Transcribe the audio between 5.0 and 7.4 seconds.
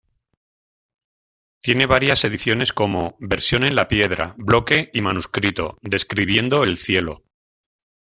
manuscrito, describiendo el cielo.